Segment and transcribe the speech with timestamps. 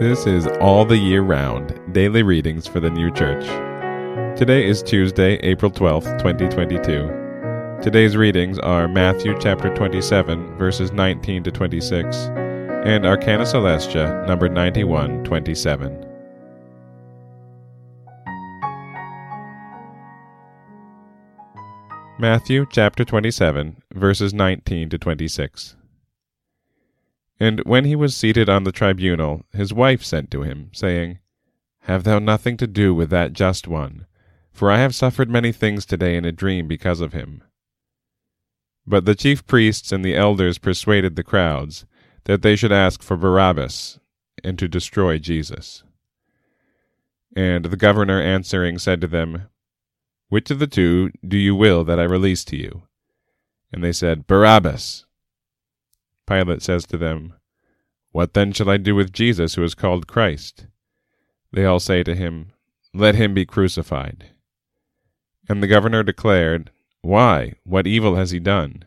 [0.00, 3.44] This is All the Year Round Daily Readings for the New Church.
[4.38, 7.82] Today is Tuesday, April 12th, 2022.
[7.82, 12.16] Today's readings are Matthew chapter 27, verses 19 to 26,
[12.86, 16.06] and Arcana Coelestia, number 9127.
[22.20, 25.74] Matthew chapter 27, verses 19 to 26.
[27.40, 31.18] And when he was seated on the tribunal, his wife sent to him, saying,
[31.82, 34.06] Have thou nothing to do with that just one,
[34.52, 37.44] for I have suffered many things today in a dream because of him.
[38.86, 41.84] But the chief priests and the elders persuaded the crowds
[42.24, 43.98] that they should ask for Barabbas,
[44.42, 45.84] and to destroy Jesus.
[47.36, 49.48] And the governor answering said to them,
[50.28, 52.82] Which of the two do you will that I release to you?
[53.72, 55.04] And they said, Barabbas.
[56.26, 57.34] Pilate says to them,
[58.12, 60.66] What then shall I do with Jesus who is called Christ?
[61.52, 62.52] They all say to him,
[62.94, 64.30] Let him be crucified.
[65.48, 66.70] And the governor declared,
[67.02, 67.54] Why?
[67.64, 68.84] What evil has he done?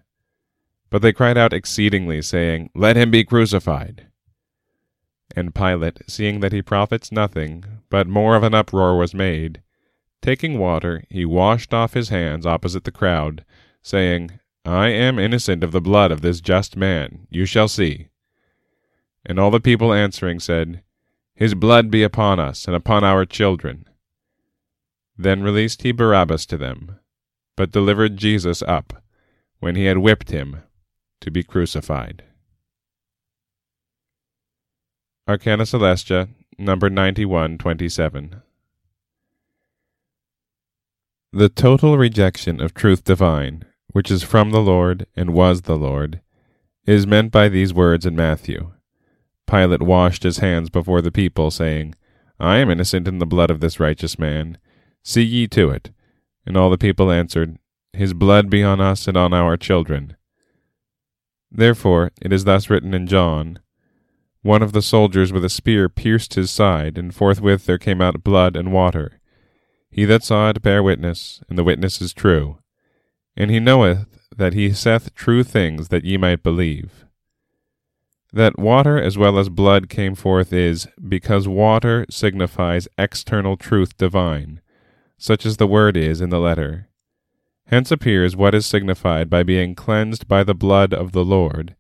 [0.90, 4.08] But they cried out exceedingly, saying, Let him be crucified.
[5.36, 9.62] And Pilate, seeing that he profits nothing, but more of an uproar was made,
[10.22, 13.46] taking water, he washed off his hands opposite the crowd,
[13.82, 17.28] saying, I am innocent of the blood of this just man.
[17.30, 18.10] You shall see.
[19.26, 20.84] And all the people answering said,
[21.36, 23.86] His blood be upon us and upon our children.
[25.18, 27.00] Then released he Barabbas to them,
[27.56, 29.04] but delivered Jesus up,
[29.60, 30.64] when he had whipped him,
[31.20, 32.24] to be crucified.
[35.28, 38.42] Arcana Coelestia, number 9127.
[41.32, 46.22] The total rejection of truth divine which is from the Lord and was the Lord,
[46.86, 48.72] is meant by these words in Matthew.
[49.52, 51.94] Pilate washed his hands before the people, saying,
[52.40, 54.58] I am innocent in the blood of this righteous man.
[55.04, 55.92] See ye to it.
[56.46, 57.58] And all the people answered,
[57.92, 60.16] His blood be on us and on our children.
[61.52, 63.60] Therefore it is thus written in John,
[64.42, 68.24] One of the soldiers with a spear pierced his side, and forthwith there came out
[68.24, 69.20] blood and water.
[69.90, 72.60] He that saw it bare witness, and the witness is true.
[73.36, 77.06] And he knoweth that he saith true things that ye might believe.
[78.34, 84.62] That water as well as blood came forth is, because water signifies external truth divine,
[85.18, 86.88] such as the word is in the letter.
[87.68, 91.76] Hence appears what is signified by being cleansed by the blood of the Lord,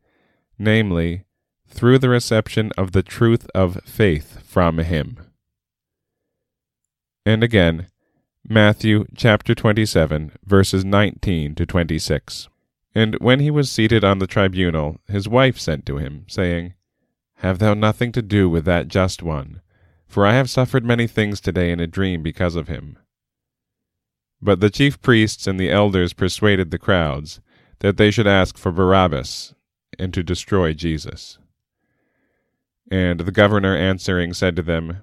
[0.59, 1.23] namely,
[1.67, 5.17] through the reception of the truth of faith from him.
[7.25, 7.87] And again,
[8.47, 12.49] Matthew chapter 27, verses 19 to 26.
[12.93, 16.73] And when he was seated on the tribunal, his wife sent to him, saying,
[17.35, 19.61] Have thou nothing to do with that just one,
[20.07, 22.97] for I have suffered many things today in a dream because of him.
[24.41, 27.39] But the chief priests and the elders persuaded the crowds
[27.79, 29.53] that they should ask for Barabbas,
[29.97, 31.37] and to destroy Jesus.
[32.89, 35.01] And the governor answering said to them,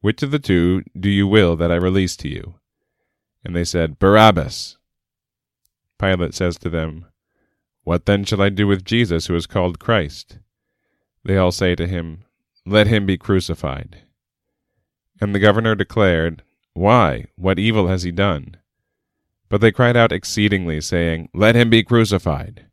[0.00, 2.54] which of the two do you will that I release to you?
[3.44, 4.77] And they said, Barabbas.
[5.98, 7.06] Pilate says to them,
[7.84, 10.38] What then shall I do with Jesus who is called Christ?
[11.24, 12.24] They all say to him,
[12.64, 14.02] Let him be crucified.
[15.20, 16.42] And the governor declared,
[16.74, 17.26] Why?
[17.36, 18.56] What evil has he done?
[19.48, 22.66] But they cried out exceedingly, saying, Let him be crucified.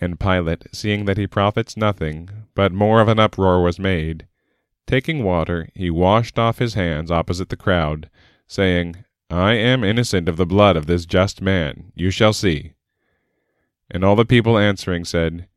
[0.00, 4.26] And Pilate, seeing that he profits nothing, but more of an uproar was made,
[4.86, 8.10] Taking water, he washed off his hands opposite the crowd,
[8.46, 11.92] saying, I am innocent of the blood of this just man.
[11.94, 12.74] You shall see.
[13.90, 15.48] And all the people answering said,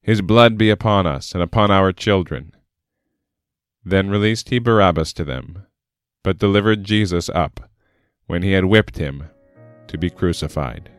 [0.00, 2.52] His blood be upon us and upon our children.
[3.84, 5.66] Then released he Barabbas to them,
[6.22, 7.68] but delivered Jesus up,
[8.26, 9.24] when he had whipped him,
[9.88, 10.90] to be crucified.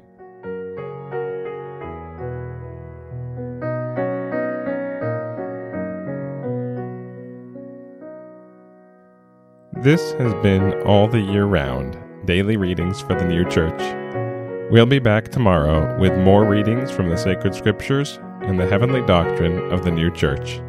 [9.81, 13.79] This has been All the Year Round Daily Readings for the New Church.
[14.69, 19.71] We'll be back tomorrow with more readings from the sacred scriptures and the heavenly doctrine
[19.71, 20.59] of the New Church.